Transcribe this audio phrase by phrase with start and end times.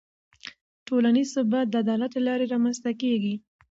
[0.87, 3.33] ټولنیز ثبات د عدالت له لارې رامنځته کېږي.